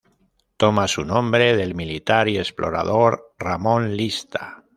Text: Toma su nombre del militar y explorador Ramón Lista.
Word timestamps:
Toma 0.57 0.87
su 0.87 1.05
nombre 1.05 1.55
del 1.55 1.75
militar 1.75 2.27
y 2.27 2.39
explorador 2.39 3.35
Ramón 3.37 3.95
Lista. 3.95 4.63